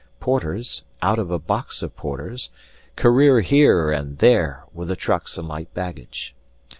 [0.19, 2.49] Porters (out of a box of porters)
[2.95, 6.33] career here and there with the trucks and light baggage.